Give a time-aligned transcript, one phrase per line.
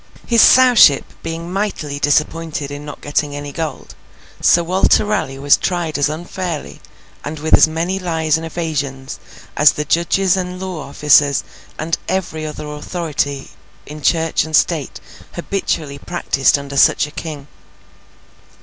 [0.25, 3.93] His Sowship being mightily disappointed in not getting any gold,
[4.41, 6.81] Sir Walter Raleigh was tried as unfairly,
[7.23, 9.19] and with as many lies and evasions
[9.55, 11.43] as the judges and law officers
[11.77, 13.51] and every other authority
[13.85, 14.99] in Church and State
[15.33, 17.45] habitually practised under such a King.